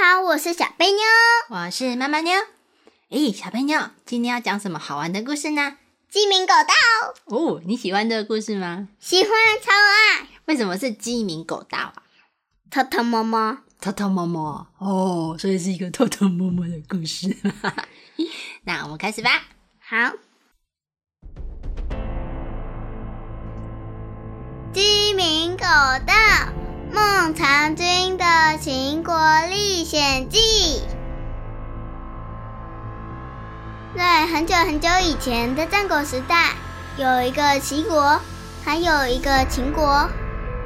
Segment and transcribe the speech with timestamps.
[0.00, 1.02] 好，我是小贝妞，
[1.48, 2.32] 我是妈妈妞。
[3.08, 5.76] 诶，小贝妞，今天要讲什么好玩的故事呢？
[6.08, 7.36] 鸡鸣狗盗。
[7.36, 8.86] 哦，你喜欢这个故事吗？
[9.00, 10.28] 喜欢，超爱。
[10.44, 11.94] 为什么是鸡鸣狗盗啊？
[12.70, 17.36] 偷偷摸摸，偷偷摸摸哦，所以是一个偷偷摸摸的故事。
[18.62, 19.48] 那我们开始吧。
[19.80, 20.12] 好。
[24.72, 25.64] 鸡鸣狗
[26.06, 26.14] 盗，
[26.92, 28.24] 孟尝君的
[28.60, 29.14] 秦国
[29.50, 30.82] 历险记。
[33.96, 36.52] 在很久很久以前的战国时代，
[36.96, 38.18] 有一个齐国，
[38.64, 40.08] 还有一个秦国。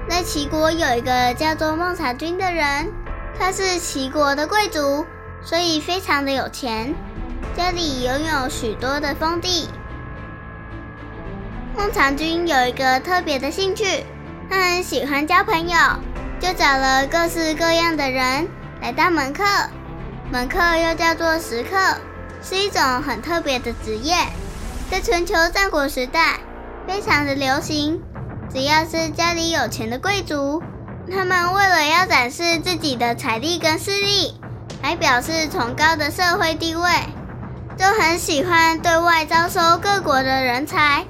[0.09, 2.93] 在齐国有一个叫做孟尝君的人，
[3.39, 5.05] 他是齐国的贵族，
[5.43, 6.95] 所以非常的有钱，
[7.57, 9.69] 家里拥有许多的封地。
[11.77, 14.05] 孟尝君有一个特别的兴趣，
[14.51, 15.77] 他很喜欢交朋友，
[16.43, 18.49] 就找了各式各样的人
[18.81, 19.45] 来当门客。
[20.29, 21.77] 门客又叫做食客，
[22.43, 24.17] 是一种很特别的职业，
[24.91, 26.41] 在春秋战国时代
[26.85, 28.03] 非常的流行。
[28.53, 30.61] 只要是家里有钱的贵族，
[31.09, 34.35] 他们为了要展示自己的财力跟势力，
[34.83, 36.91] 来表示崇高的社会地位，
[37.79, 41.05] 就很喜欢对外招收各国的人才，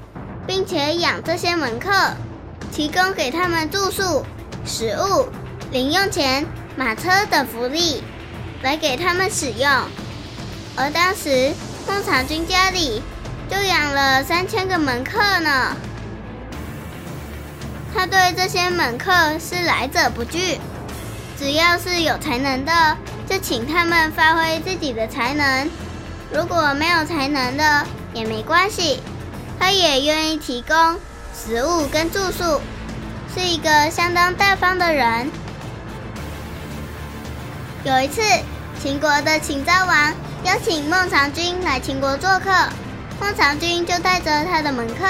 [0.45, 1.89] 并且养这些门客，
[2.71, 4.23] 提供给他们住宿、
[4.65, 5.27] 食物、
[5.71, 8.03] 零用钱、马车等福利，
[8.61, 9.69] 来给他们使用。
[10.75, 11.53] 而当时
[11.87, 13.01] 孟尝君家里
[13.49, 15.75] 就养了三千个门客呢。
[17.93, 20.57] 他对这些门客是来者不拒，
[21.37, 22.97] 只要是有才能的，
[23.29, 25.67] 就请他们发挥自己的才能；
[26.31, 28.99] 如果没有才能的也没关系，
[29.59, 30.75] 他也愿意提供
[31.35, 32.59] 食物跟住宿，
[33.33, 35.29] 是一个相当大方的人。
[37.83, 38.21] 有一次，
[38.81, 40.13] 秦国的秦昭王
[40.43, 42.51] 邀请孟尝君来秦国做客，
[43.19, 45.05] 孟尝君就带着他的门客，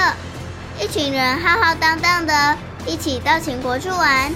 [0.80, 2.56] 一群人浩浩荡荡的。
[2.86, 4.30] 一起到秦国去玩。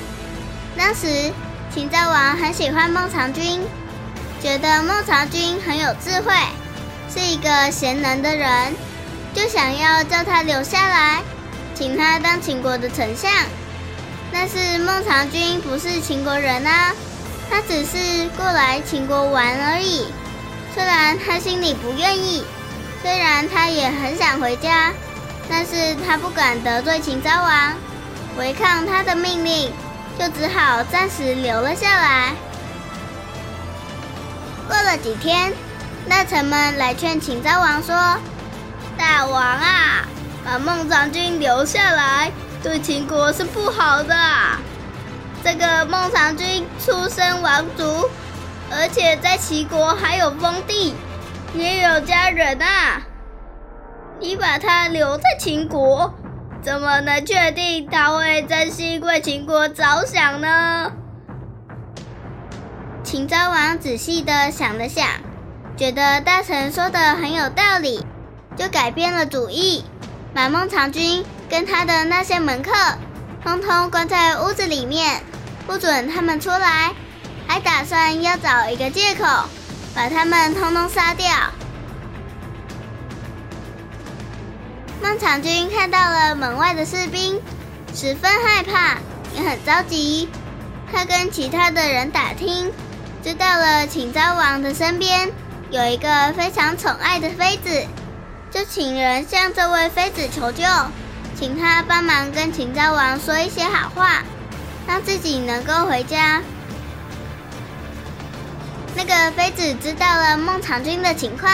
[0.75, 1.31] 当时
[1.71, 3.63] 秦昭王很喜欢孟尝君，
[4.41, 6.33] 觉得孟尝君很有智慧，
[7.13, 8.75] 是一个贤能的人，
[9.35, 11.23] 就想要叫他留下来，
[11.75, 13.31] 请他当秦国的丞相。
[14.33, 16.93] 但是孟尝君不是秦国人啊，
[17.51, 20.07] 他只是过来秦国玩而已。
[20.75, 22.45] 虽然他心里不愿意，
[23.03, 24.93] 虽然他也很想回家，
[25.49, 27.75] 但是他不敢得罪秦昭王。
[28.37, 29.73] 违抗他的命令，
[30.19, 32.35] 就只好暂时留了下来。
[34.69, 35.53] 过了几天，
[36.09, 37.97] 大臣们来劝秦昭王说
[38.97, 40.07] ：“大王啊，
[40.45, 42.31] 把孟尝君留下来，
[42.63, 44.15] 对秦国是不好的。
[45.45, 48.09] 这个孟尝君出身王族，
[48.71, 50.95] 而且在齐国还有封地，
[51.55, 53.03] 也有家人啊。
[54.21, 56.15] 你把他留在秦国。”
[56.61, 60.91] 怎么能确定他会真心为秦国着想呢？
[63.05, 65.07] 秦昭王仔细的想了想，
[65.77, 68.05] 觉得大臣说的很有道理，
[68.57, 69.85] 就改变了主意，
[70.35, 72.73] 把孟尝君跟他的那些门客，
[73.43, 75.23] 通通关在屋子里面，
[75.67, 76.95] 不准他们出来，
[77.47, 79.25] 还打算要找一个借口，
[79.95, 81.27] 把他们通通杀掉。
[85.01, 87.41] 孟尝君看到了门外的士兵，
[87.95, 88.99] 十分害怕，
[89.35, 90.29] 也很着急。
[90.93, 92.71] 他跟其他的人打听，
[93.23, 95.31] 知道了秦昭王的身边
[95.71, 97.87] 有一个非常宠爱的妃子，
[98.51, 100.65] 就请人向这位妃子求救，
[101.39, 104.25] 请他帮忙跟秦昭王说一些好话，
[104.89, 106.43] 让自己能够回家。
[108.97, 111.49] 那个妃子知道了孟尝君的情况，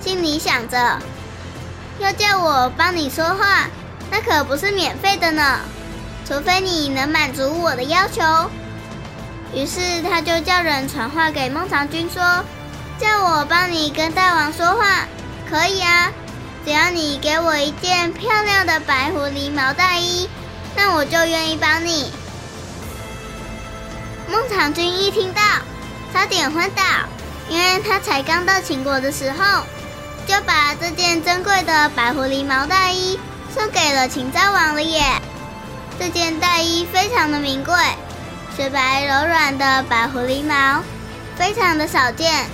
[0.00, 0.98] 心里想着。
[2.00, 3.68] 要叫我帮你说话，
[4.10, 5.60] 那可不是免费的呢。
[6.26, 8.20] 除非你能满足我的要求。
[9.54, 12.20] 于是他就叫人传话给孟尝君说
[12.98, 15.06] ：“叫我帮你跟大王说话，
[15.48, 16.10] 可以啊。
[16.64, 20.28] 只要你给我一件漂亮的白狐狸毛大衣，
[20.74, 22.10] 那我就愿意帮你。”
[24.30, 25.42] 孟尝君一听到，
[26.12, 26.82] 差点昏倒，
[27.50, 29.62] 因为他才刚到秦国的时候，
[30.26, 33.18] 就把这件珍贵的白狐狸毛大衣
[33.54, 35.04] 送给了秦昭王了耶。
[36.00, 37.74] 这件大衣非常的名贵，
[38.56, 40.82] 雪白柔软的白狐狸毛，
[41.36, 42.46] 非常的少见，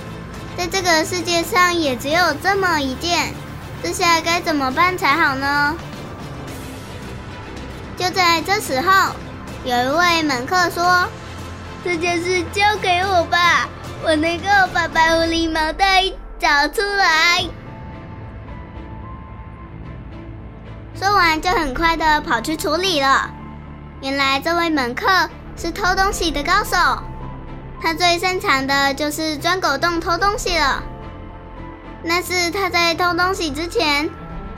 [0.57, 3.33] 在这个世界上也只有这么一件。
[3.83, 5.75] 这下该怎么办才好呢？
[7.97, 9.13] 就在这时候，
[9.63, 11.07] 有一位门客说
[11.83, 13.67] ：“这件事交给我吧，
[14.03, 16.03] 我能够把白狐狸毛袋
[16.39, 17.43] 找出来。”
[20.95, 23.31] 说完就很快的跑去处理了。
[24.01, 26.77] 原来这位门客是偷东西的高手，
[27.81, 30.83] 他最擅长的就是钻狗洞偷东西了。
[32.03, 34.09] 那是他在偷东西之前，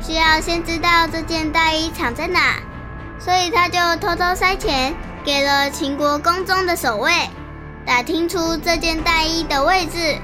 [0.02, 2.56] 需要先知道这件大衣藏在哪，
[3.20, 4.96] 所以他就偷偷塞钱
[5.26, 7.12] 给了秦国宫中的守卫，
[7.86, 10.18] 打听出这件大衣的位置。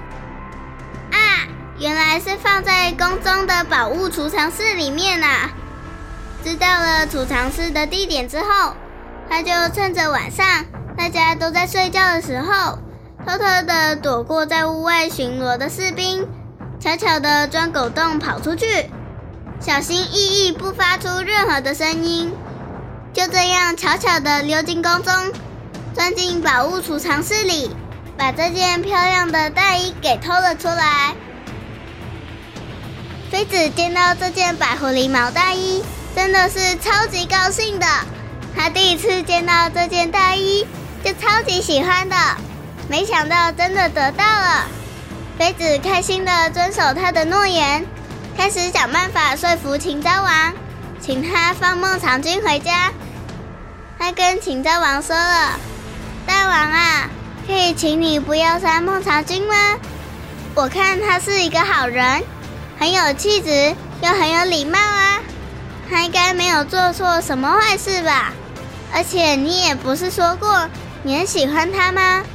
[1.11, 5.49] 啊，原来是放在宫中的宝物储藏室里面啊！
[6.41, 8.73] 知道了储藏室的地点之后，
[9.29, 10.45] 他就趁着晚上
[10.95, 12.79] 大家都在睡觉的时候，
[13.25, 16.25] 偷偷的躲过在屋外巡逻的士兵。
[16.79, 18.89] 悄悄地钻狗洞跑出去，
[19.59, 22.33] 小心翼翼不发出任何的声音，
[23.13, 25.13] 就这样悄悄地溜进宫中，
[25.93, 27.69] 钻进宝物储藏室里，
[28.17, 31.15] 把这件漂亮的大衣给偷了出来。
[33.29, 35.83] 妃子见到这件白狐狸毛大衣，
[36.15, 37.85] 真的是超级高兴的。
[38.55, 40.65] 她第一次见到这件大衣，
[41.03, 42.15] 就超级喜欢的，
[42.87, 44.65] 没想到真的得到了。
[45.39, 47.85] 妃子开心地遵守他的诺言，
[48.35, 50.53] 开始想办法说服秦昭王，
[50.99, 52.91] 请他放孟尝君回家。
[53.97, 55.51] 他跟秦昭王说了
[56.27, 57.09] ：“大王啊，
[57.47, 59.55] 可以请你不要杀孟尝君吗？
[60.55, 62.21] 我看他是一个好人，
[62.77, 65.21] 很有气质，又很有礼貌啊。
[65.89, 68.33] 他应该没有做错什么坏事吧？
[68.93, 70.67] 而且你也不是说过
[71.01, 72.25] 你很喜欢他吗？”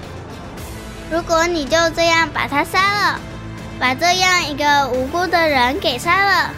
[1.11, 3.21] 如果你就这样把他杀了，
[3.79, 6.51] 把这样一个无辜的人给杀了，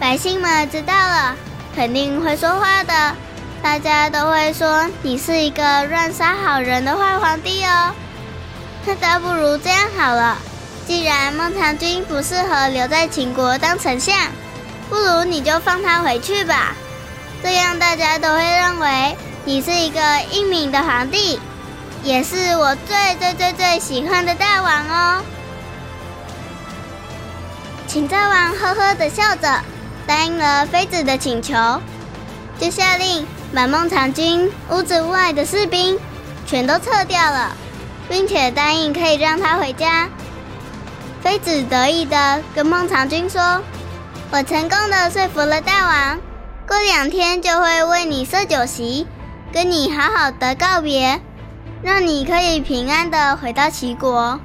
[0.00, 1.36] 百姓们知道了
[1.74, 3.14] 肯定会说话的，
[3.62, 7.94] 大家都会说你是一个乱杀好人的坏皇帝哦。
[8.84, 10.36] 那倒不如这样好了，
[10.86, 14.16] 既然孟尝君不适合留在秦国当丞相，
[14.90, 16.74] 不如你就放他回去吧，
[17.42, 20.00] 这样大家都会认为你是一个
[20.32, 21.40] 英明的皇帝。
[22.04, 25.22] 也是我最最最最喜欢的大王哦！
[27.86, 29.60] 秦昭王呵呵的笑着，
[30.04, 31.54] 答应了妃子的请求，
[32.58, 35.96] 就下令把孟尝君屋子外的士兵
[36.44, 37.56] 全都撤掉了，
[38.08, 40.08] 并且答应可以让他回家。
[41.22, 43.62] 妃子得意的跟孟尝君说
[44.32, 46.18] ：“我成功的说服了大王，
[46.66, 49.06] 过两天就会为你设酒席，
[49.52, 51.20] 跟你好好的告别。”
[51.82, 54.38] 让你可以平安的回到齐国。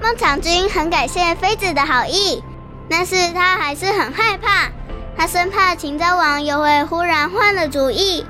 [0.00, 2.42] 孟尝君很感谢妃子的好意，
[2.88, 4.70] 但是他还是很害怕，
[5.16, 8.24] 他生怕秦昭王又会忽然换了主意，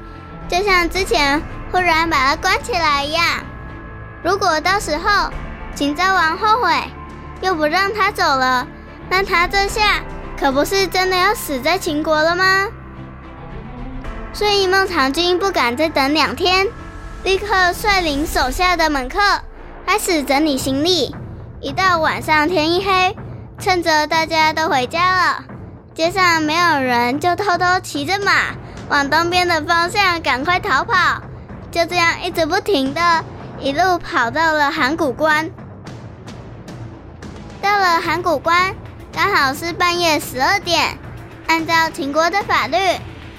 [0.48, 3.24] 就像之前忽然把他关起来一样。
[4.24, 5.30] 如果到时候
[5.74, 6.74] 秦昭王后悔，
[7.40, 8.66] 又不让他走了，
[9.08, 10.00] 那他这下
[10.38, 12.66] 可不是真的要死在秦国了吗？
[14.32, 16.66] 所以孟尝君不敢再等两天。
[17.24, 19.18] 立刻率领手下的门客
[19.86, 21.14] 开始整理行李。
[21.60, 23.16] 一到晚上天一黑，
[23.60, 25.44] 趁着大家都回家了，
[25.94, 28.32] 街上没有人，就偷偷骑着马
[28.88, 31.22] 往东边的方向赶快逃跑。
[31.70, 33.24] 就这样一直不停的，
[33.60, 35.48] 一路跑到了函谷关。
[37.60, 38.74] 到了函谷关，
[39.12, 40.98] 刚好是半夜十二点。
[41.46, 42.76] 按照秦国的法律，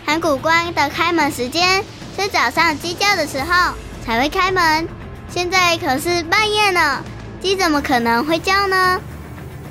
[0.05, 1.83] 函谷关的开门时间。
[2.15, 3.73] 是早上鸡叫的时候
[4.05, 4.87] 才会开门，
[5.29, 7.03] 现在可是半夜呢，
[7.41, 9.01] 鸡怎么可能会叫呢？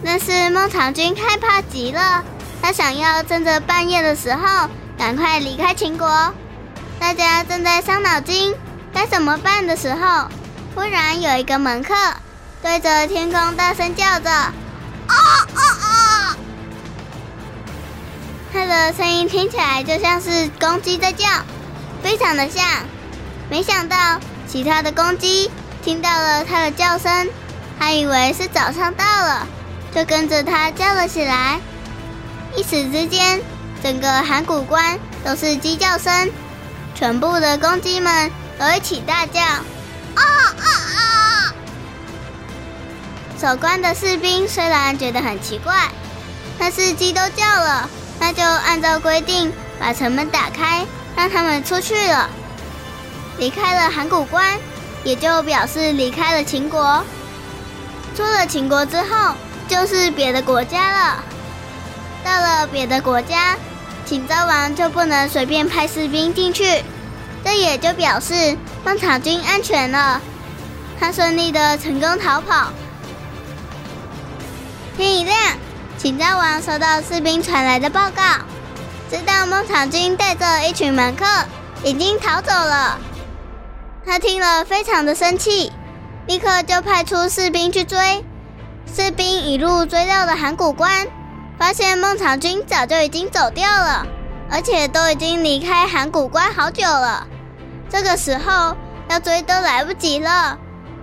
[0.05, 2.25] 但是孟尝君害怕极了，
[2.61, 4.69] 他想要趁着半夜的时候
[4.99, 6.35] 赶快离开秦国。
[6.99, 8.55] 大家正在伤脑筋
[8.93, 10.29] 该怎么办的时候，
[10.75, 11.95] 忽然有一个门客
[12.61, 14.53] 对着天空大声叫着：“啊
[15.07, 16.37] 啊啊！”
[18.53, 21.27] 他的声音听起来就像是公鸡在叫。
[22.03, 22.65] 非常的像，
[23.49, 23.97] 没想到
[24.49, 25.51] 其他的公鸡
[25.83, 27.29] 听到了它的叫声，
[27.79, 29.47] 还以为是早上到了，
[29.95, 31.61] 就跟着它叫了起来。
[32.57, 33.41] 一时之间，
[33.83, 36.31] 整个函谷关都是鸡叫声，
[36.95, 39.41] 全部的公鸡们都一起大叫
[40.15, 41.55] ：“啊啊啊！
[43.41, 45.89] 守关的士兵虽然觉得很奇怪，
[46.59, 47.89] 但是鸡都叫了，
[48.21, 50.85] 那就按照规定把城门打开，
[51.17, 52.29] 让他们出去了。
[53.39, 54.59] 离开了函谷关，
[55.05, 57.03] 也就表示离开了秦国。
[58.15, 59.35] 出了秦国之后，
[59.67, 61.25] 就是别的国家了。
[62.23, 63.57] 到了别的国家，
[64.05, 66.83] 秦昭王就不能随便派士兵进去，
[67.43, 70.21] 这也就表示孟尝君安全了。
[71.01, 72.69] 他顺利的成功逃跑。
[74.97, 75.37] 天一亮，
[75.99, 78.23] 秦昭王收到士兵传来的报告，
[79.13, 81.27] 知道孟尝君带着一群门客
[81.85, 82.99] 已经逃走了。
[84.07, 85.71] 他听了非常的生气，
[86.27, 88.25] 立刻就派出士兵去追。
[88.91, 91.07] 士兵一路追到了函谷关。
[91.59, 94.07] 发现孟尝君早就已经走掉了，
[94.51, 97.27] 而且都已经离开函谷关好久了。
[97.91, 98.75] 这个时候
[99.11, 100.59] 要追都来不及了，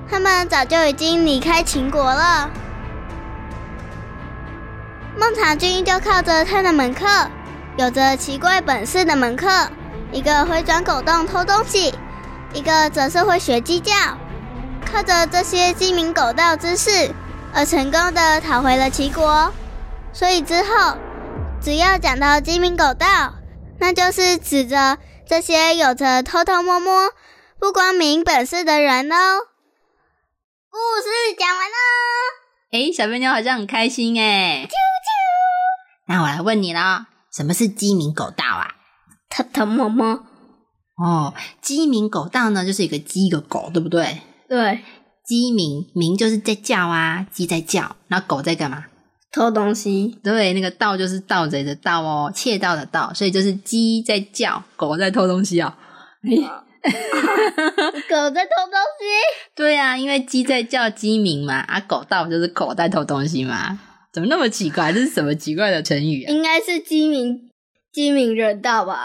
[0.10, 2.50] 他们早就已经离开秦国了。
[5.16, 7.06] 孟尝君就靠着他的门客，
[7.80, 9.48] 有着奇怪本事的门客，
[10.12, 11.96] 一个会钻狗洞偷东西，
[12.54, 13.94] 一个则是会学鸡叫，
[14.86, 17.10] 靠着这些鸡鸣狗盗之事，
[17.54, 19.54] 而成功的逃回了齐国。
[20.12, 20.98] 所以之后，
[21.62, 23.36] 只要讲到鸡鸣狗盗，
[23.80, 27.14] 那就是指着这些有着偷偷摸摸、
[27.62, 29.16] 不光明本事的人喽。
[30.70, 31.74] 故事讲完喽。
[32.74, 34.68] 哎，小笨妞好像很开心哎。
[34.68, 34.74] 啾啾。
[36.08, 37.06] 那我来问你啦，
[37.36, 38.76] 什么是鸡鸣狗盗啊？
[39.30, 40.24] 偷偷摸摸。
[40.98, 44.22] 哦，鸡鸣狗盗呢，就是一个鸡一个狗，对不对？
[44.48, 44.80] 对。
[45.26, 48.86] 鸡鸣鸣就是在叫啊，鸡在叫，那狗在干嘛？
[49.32, 55.78] 偷东西，对，那个盗就是盗贼的盗哦，窃盗的盗，所以就是鸡在叫，狗在偷东西啊
[56.24, 56.66] 哦。
[58.10, 59.06] 狗在偷东西？
[59.56, 63.80] 对啊，因为鸡在叫鸡鸣嘛，啊，狗盗就是狗在偷东西嘛。
[64.12, 64.92] 怎么那么奇怪？
[64.92, 66.24] 这是什么奇怪的成语？
[66.26, 67.50] 啊 应该是鸡鸣，
[67.92, 69.04] 鸡鸣人盗吧？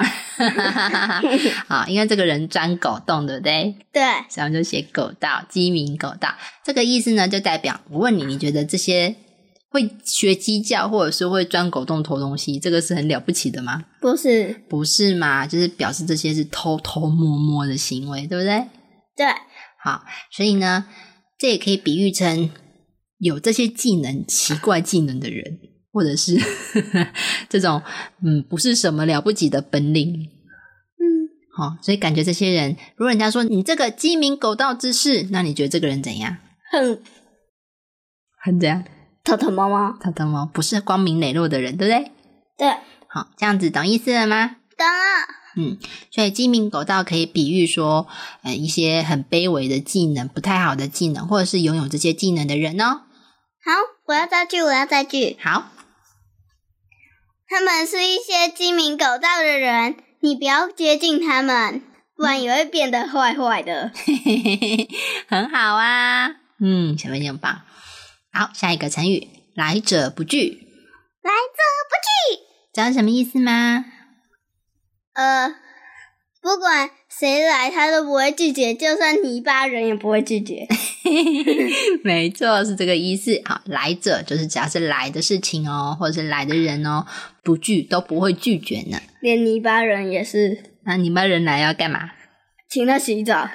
[1.69, 3.77] 好，因为这个人钻狗洞，对不对？
[3.93, 6.35] 对，所以我们就写狗盗，鸡鸣狗盗。
[6.65, 9.17] 这个意思呢，就代表我问你，你觉得这些？
[9.71, 13.83] 会学鸡叫，或者是会钻狗洞偷东西，这个是很了不起的吗？
[14.01, 15.49] 不是，不是嘛？
[15.49, 18.69] 就是表示这些是偷偷摸摸的行为，对不对？
[19.17, 19.27] 对。
[19.83, 20.87] 好，所以呢，
[21.37, 22.51] 这也可以比喻成
[23.25, 25.59] 有这些技能、奇怪技能的人，
[25.91, 26.39] 或者是
[27.49, 27.83] 这种
[28.23, 30.29] 嗯，不是什么了不起的本领。
[31.01, 31.03] 嗯，
[31.57, 36.37] 好，所以感觉这些人，如果人家说你这个鸡鸣狗盗之事，那你觉得这个人怎样？
[36.71, 37.01] 很
[38.39, 38.85] 很怎样？
[39.25, 42.13] 偷偷摸摸，偷偷摸，不是光明磊落的人，对不对？
[42.59, 42.69] 对，
[43.09, 44.57] 好，这样子懂意思了吗？
[44.77, 45.35] 懂了。
[45.57, 45.79] 嗯，
[46.11, 48.07] 所以鸡鸣狗盗可以比喻说，
[48.43, 53.03] 呃，一些很卑微的技能，不太好的技能，或者是拥有这些技能的人哦。
[53.67, 53.73] 好，
[54.05, 55.39] 我要造句，我要造句。
[55.43, 55.71] 好，
[57.49, 61.81] 他们是一些鸡鸣狗盗的人，你不要接近他们，
[62.15, 63.91] 不然也会变得坏坏的。
[65.29, 66.29] 很好啊，
[66.61, 67.63] 嗯，小朋友很棒。
[68.31, 70.69] 好，下一个成语“来者不拒”。
[71.25, 72.43] 来者不拒，
[72.75, 73.87] 知道什么意思吗？
[75.15, 75.49] 呃，
[76.43, 80.67] 不管谁来，他都不会拒绝，就算泥巴人也不会拒绝。
[82.03, 83.41] 没错，是这个意思。
[83.45, 87.07] 好，来者就是只要是来的事情哦，或者是来的人哦，
[87.45, 88.99] 不拒都不会拒绝呢。
[89.21, 90.73] 连泥巴人也是。
[90.85, 92.11] 那泥巴人来要干嘛？
[92.69, 93.49] 请他洗澡，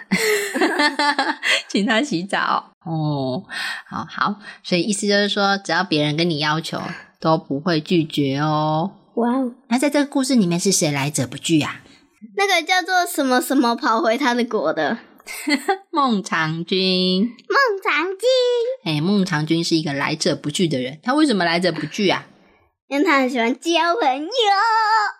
[1.68, 3.44] 请他洗澡哦，
[3.90, 6.82] 好好，所以意思就是说，只要别人跟你要求，
[7.20, 8.92] 都不会拒绝哦。
[9.16, 9.54] 哇哦！
[9.68, 11.82] 那在这个故事里面是谁来者不拒啊？
[12.36, 14.98] 那个叫做什么什么跑回他的国的
[15.92, 17.24] 孟尝君。
[17.48, 18.28] 孟尝君，
[18.86, 21.00] 哎，孟尝君是一个来者不拒的人。
[21.04, 22.26] 他为什么来者不拒啊？
[22.88, 23.72] 因为他很喜欢交
[24.02, 24.32] 朋友。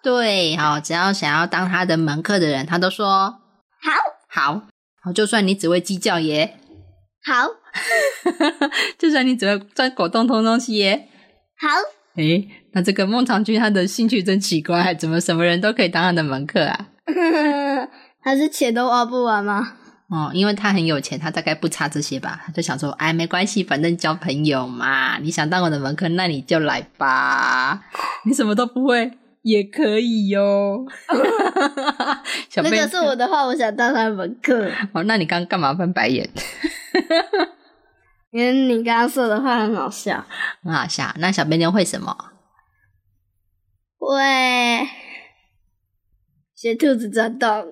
[0.02, 3.40] 对，好，只要想要当他的门客的人，他都说。
[3.82, 3.92] 好
[4.28, 4.64] 好
[5.02, 6.58] 好，就算你只会鸡叫耶，
[7.24, 7.50] 好，
[8.98, 11.08] 就算你只会钻狗洞偷东西耶，
[11.58, 11.99] 好。
[12.16, 16.88] 诶，那这个孟尝君他的兴趣真奇怪，怎么什么人都可以当他的门客啊？
[18.22, 19.74] 他是钱都花不完吗？
[20.10, 22.42] 哦，因为他很有钱，他大概不差这些吧。
[22.46, 25.18] 他就想说，哎，没关系，反正交朋友嘛。
[25.20, 27.82] 你想当我的门客，那你就来吧。
[28.26, 29.12] 你什么都不会。
[29.42, 30.86] 也可以哟。
[32.58, 34.70] 那个是我的话，我想当他的门客。
[34.92, 36.30] 哦，那你刚刚干嘛翻白眼？
[38.32, 40.26] 因为你刚刚说的话很好笑，
[40.64, 41.14] 很好笑。
[41.18, 42.16] 那小笨妞会什么？
[43.98, 44.88] 会
[46.56, 47.72] 学兔子钻洞，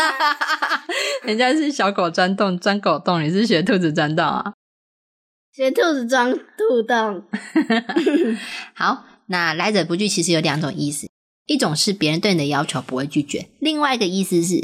[1.24, 4.54] 人家是小狗钻洞钻狗洞，你是学兔子钻洞啊？
[5.52, 7.24] 学兔子钻兔洞。
[8.74, 11.08] 好，那来者不拒其实有两种意思，
[11.46, 14.56] 一种是别人对你的要求不会拒绝，另外一个意思是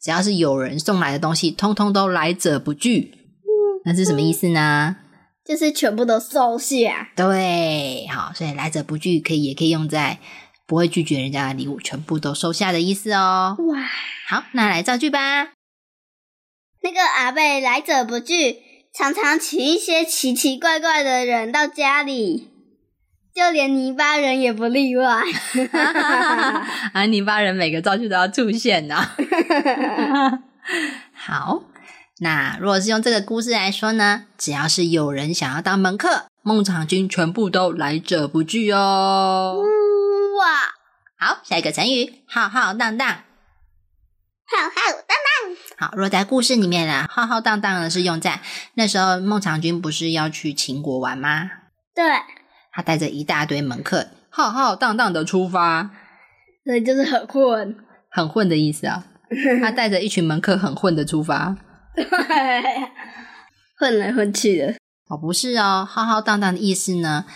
[0.00, 3.21] 只要是有人送来的东西，通通都来者不拒。
[3.84, 4.96] 那是什么意思呢？
[5.44, 7.08] 就是全部都收下。
[7.16, 10.20] 对，好，所以来者不拒可以也可以用在
[10.66, 13.56] 不会拒绝人家的礼物，全部都收下的意思哦。
[13.58, 13.80] 哇，
[14.28, 15.48] 好，那来造句吧。
[16.82, 18.58] 那个阿贝来者不拒，
[18.94, 22.50] 常常请一些奇奇怪怪的人到家里，
[23.34, 25.24] 就连泥巴人也不例外。
[26.94, 28.94] 啊，泥巴人每个造句都要出现呢。
[31.14, 31.64] 好。
[32.22, 34.26] 那如果是用这个故事来说呢？
[34.38, 39.60] 只要是有人想要当门客，孟尝君全部都来者不拒哦。
[40.38, 41.26] 哇！
[41.26, 43.08] 好，下一个成语，浩浩荡荡。
[43.08, 45.56] 浩浩荡荡。
[45.76, 48.40] 好，若在故事里面呢，浩浩荡荡的是用在
[48.74, 51.50] 那时候孟尝君不是要去秦国玩吗？
[51.92, 52.04] 对。
[52.72, 55.90] 他带着一大堆门客，浩浩荡荡的出发。
[56.64, 57.76] 所以就是很混，
[58.08, 59.06] 很混的意思啊。
[59.60, 61.56] 他带着一群门客，很混的出发。
[63.78, 64.76] 混来混去的
[65.08, 67.26] 哦，不是哦，浩浩荡荡的意思呢，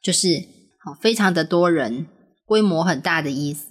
[0.00, 0.44] 就是
[0.78, 2.06] 好非常的多人，
[2.46, 3.68] 规模很大的意思。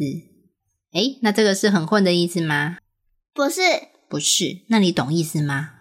[0.94, 2.78] 诶，那这个是很混的意思吗？
[3.34, 3.62] 不是，
[4.08, 4.64] 不是。
[4.70, 5.72] 那你懂意思吗？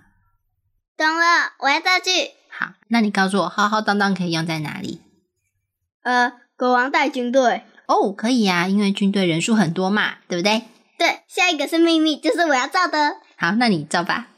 [0.97, 2.11] 懂了，我要造句。
[2.49, 5.00] 好，那你告诉我，浩浩荡荡可以用在哪里？
[6.02, 7.64] 呃，国王带军队。
[7.87, 10.62] 哦，可以呀，因为军队人数很多嘛，对不对？
[10.97, 13.18] 对，下一个是秘密，就是我要造的。
[13.37, 14.28] 好，那你造吧。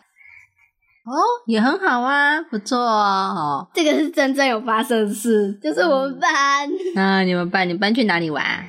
[1.07, 1.15] 哦，
[1.47, 3.69] 也很好啊，不错哦。
[3.73, 6.69] 这个是真正有发生的事，就是我们班。
[6.97, 8.69] 那，你们班，你们班去哪里玩？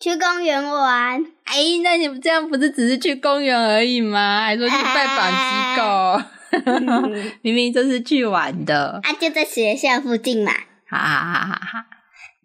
[0.00, 1.22] 去公园玩。
[1.44, 4.40] 哎，那你们这样不是只是去公园而已吗？
[4.40, 8.98] 还说去拜访机构， 明明就是去玩的。
[9.02, 10.52] 啊，就在学校附近嘛。
[10.88, 11.78] 好好好好好，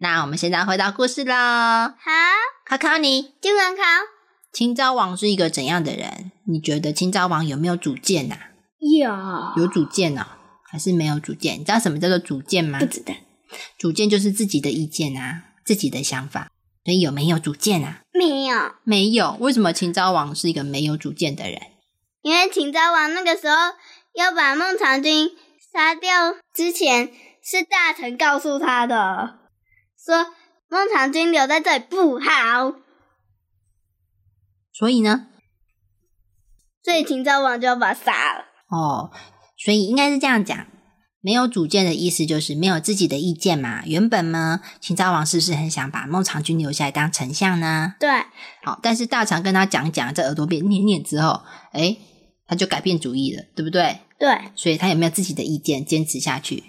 [0.00, 1.34] 那我们现在回到故事喽。
[1.34, 1.94] 好，
[2.66, 3.82] 考考你，今晚考。
[4.52, 6.32] 秦昭王是一个怎样的人？
[6.46, 8.36] 你觉得秦昭王有没有主见呐？
[8.78, 10.26] 有有主见呢，
[10.62, 11.58] 还是没有主见？
[11.58, 12.78] 你知道什么叫做主见吗？
[12.78, 13.12] 不知道，
[13.78, 16.50] 主见就是自己的意见啊，自己的想法。
[16.84, 18.00] 所以有没有主见啊？
[18.12, 19.36] 没有，没有。
[19.40, 21.60] 为什么秦昭王是一个没有主见的人？
[22.22, 23.56] 因为秦昭王那个时候
[24.14, 25.30] 要把孟尝君
[25.72, 27.12] 杀掉之前，
[27.42, 29.38] 是大臣告诉他的，
[30.02, 30.32] 说
[30.68, 32.74] 孟尝君留在这里不好。
[34.72, 35.26] 所以呢？
[36.82, 38.44] 所以秦昭王就要把他杀了。
[38.68, 39.10] 哦，
[39.56, 40.66] 所以应该是这样讲，
[41.20, 43.82] 没有主见的意思就是没有自己的意见嘛。
[43.86, 47.94] 原本呢，秦昭王是不是很想把孟尝君留下来当丞相呢？
[47.98, 48.08] 对。
[48.62, 51.96] 好，但是大臣跟他讲讲，在耳朵边念念之后，哎，
[52.46, 54.00] 他就改变主意了，对不对？
[54.18, 54.28] 对。
[54.54, 56.64] 所以他有没有自己的意见，坚持下去？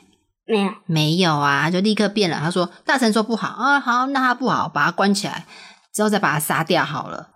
[0.47, 2.39] 没有，没有啊，他就立刻变了。
[2.39, 5.45] 他说：“大臣说不好啊，好，那他不好，把他关起来，
[5.93, 7.29] 之后再把他杀掉好了。”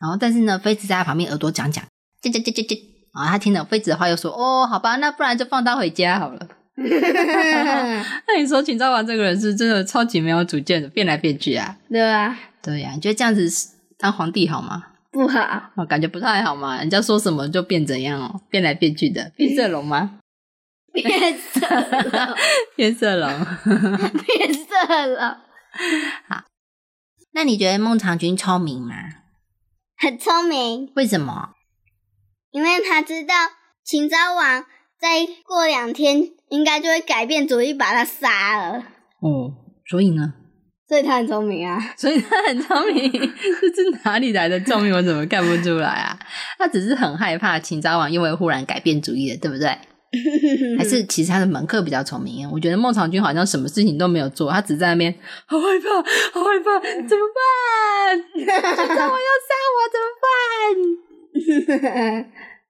[0.00, 1.84] 然后，但是呢，妃子在他旁边耳朵讲讲，
[2.22, 2.93] 讲讲讲讲讲。
[3.14, 6.48] 啊，他听了妃子的话，又说：“哦，好吧，那不然就放他回家好了。
[6.76, 11.76] ”那你说秦昭王这个人是真的超级没有主见的，变来变去啊？
[11.88, 13.48] 对啊，对呀，你觉得这样子
[13.96, 14.82] 当皇帝好吗？
[15.12, 16.76] 不好，我感觉不太好嘛。
[16.78, 20.18] 人家说什么就变怎样哦，变来变去的，变色龙吗？
[20.92, 22.36] 变色龙，
[22.76, 23.28] 变色龙，
[24.26, 25.18] 变色龙。
[26.28, 26.44] 好，
[27.32, 28.94] 那你觉得孟尝君聪明吗？
[29.96, 30.92] 很聪明。
[30.96, 31.53] 为什么？
[32.54, 33.34] 因为他知道
[33.84, 34.64] 秦昭王
[35.00, 38.74] 再过两天应该就会改变主意把他杀了。
[39.20, 39.50] 哦，
[39.90, 40.34] 所以呢？
[40.86, 41.76] 所以他很聪明啊！
[41.98, 43.10] 所以他很聪明，
[43.74, 44.94] 这是哪里来的聪明？
[44.94, 46.16] 我怎么看不出来啊？
[46.56, 49.76] 他只是很害怕秦昭王因为忽然改变主意了，对不对？
[50.78, 52.48] 还是其实他的门客比较聪明？
[52.52, 55.12] 我觉得孟尝君好像什么事情都没有做，他只在那边
[55.46, 55.88] 好害怕，
[56.38, 58.22] 好害怕，怎么办？
[58.36, 59.08] 秦昭王要
[59.42, 60.30] 杀我，怎么办？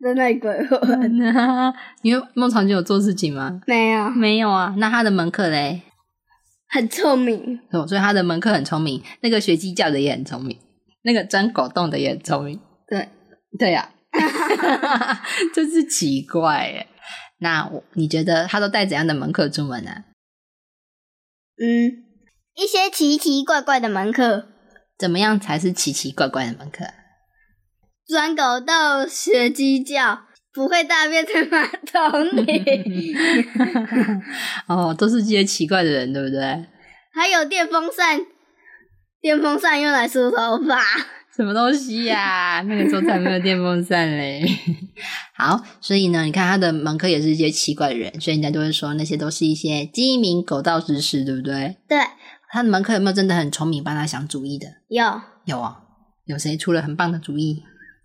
[0.05, 1.73] 在那里鬼混呢？
[2.03, 3.59] 因为孟尝君有做事情吗？
[3.67, 4.75] 没有，没有啊。
[4.77, 5.81] 那他的门客嘞？
[6.69, 9.03] 很聪明哦，所以他的门客很聪明。
[9.23, 10.59] 那个学鸡叫的也很聪明，
[11.05, 12.61] 那个钻狗洞的也很聪明。
[12.87, 13.09] 对，
[13.59, 13.89] 对呀，
[15.55, 16.87] 真是奇怪耶。
[17.39, 20.05] 那我你觉得他都带怎样的门客出门呢？
[21.57, 22.05] 嗯，
[22.57, 24.49] 一些奇奇怪怪的门客。
[24.99, 26.85] 怎么样才是奇奇怪怪的门客？
[28.07, 30.21] 钻狗洞、学鸡叫、
[30.53, 33.17] 不会大便在马桶里。
[34.69, 36.41] 哦，都是这些奇怪的人，对不对？
[37.13, 38.21] 还有电风扇，
[39.21, 40.81] 电风扇用来梳头发。
[41.35, 44.45] 什么东西呀、那个时候才没有电风扇嘞。
[45.37, 51.77] 好，所以呢，你看他的门客也是一些奇怪的人，所以人家就会说那些都是一些鸡鸣狗盗之事，对不对？
[51.89, 51.99] 对，
[52.51, 54.69] 他的门客有没有真的很聪明，帮他想主意的？
[54.89, 55.05] 有
[55.47, 55.79] 有啊，
[56.27, 57.65] 有谁出了很棒的主意，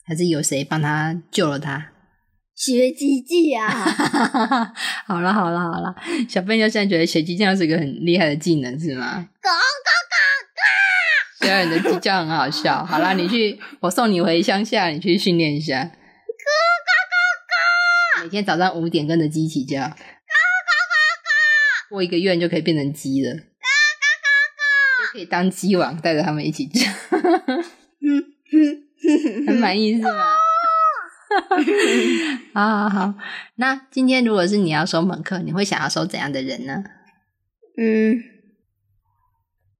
[0.10, 1.92] 还是有谁帮他救了他？
[2.58, 3.70] 学鸡鸡啊，
[5.08, 5.96] 好了好了好了，
[6.28, 9.30] 小朋友现在觉得学鸡叫是一个很厉害的技能是吗？
[9.42, 9.50] 狗
[11.40, 15.90] 虽然你的鸡叫很好笑，好啦，你去，我送你回乡下，你去训练一下。
[18.22, 19.96] 每天早上五点跟着鸡一起叫。
[21.90, 23.34] 过一个月你就可以变成鸡了。
[23.36, 23.42] 就
[25.14, 26.82] 可以当鸡王，带着他们一起叫，
[29.48, 30.12] 很满意是吗？
[32.54, 33.14] 好好好，
[33.56, 36.84] 那今天如果是你要收门客，你会想要收怎样的人呢？
[37.78, 38.20] 嗯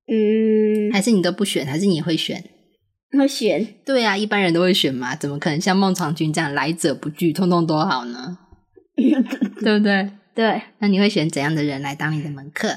[0.08, 1.66] 嗯，还是你都不选？
[1.66, 2.44] 还是你会选？
[3.18, 8.38] 会选对啊，一般人都会选嘛，怎么可能像孟尝君这样来者不拒，通通都好呢？
[9.62, 10.12] 对不对？
[10.36, 12.76] 对，那你会选怎样的人来当你的门客？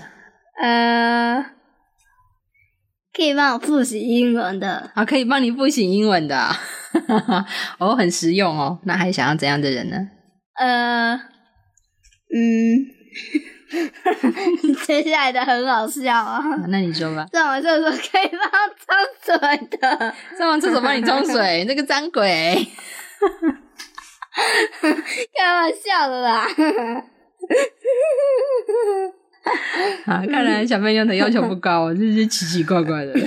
[0.62, 1.44] 呃，
[3.14, 6.57] 可以帮我复习英文的，啊，可以帮你复习英文的啊，
[7.79, 8.79] 哦，很实用哦。
[8.85, 9.96] 那还想要怎样的人呢？
[10.59, 11.14] 呃，
[12.35, 12.87] 嗯，
[14.87, 16.37] 接下来的很好笑啊。
[16.38, 17.27] 啊那你说吧。
[17.33, 22.66] 上完厕所可以帮我冲水的，上完厕所帮你冲水， 那个脏鬼。
[25.37, 26.46] 开玩笑的啦。
[30.07, 33.12] 啊，看来小朋友的要求不高哦，这是奇奇怪怪的。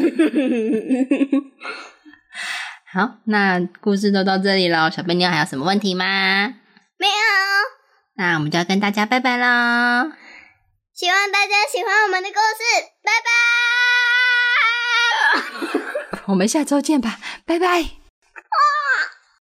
[2.94, 6.54] 好，那故事都到这里了，小朋友还有什么问题吗？
[6.98, 7.14] 没有，
[8.18, 10.12] 那我们就要跟大家拜拜喽。
[10.94, 12.64] 希望大家喜欢我们的故事，
[13.04, 13.12] 拜
[15.76, 16.22] 拜。
[16.32, 18.05] 我们下周见吧，拜拜。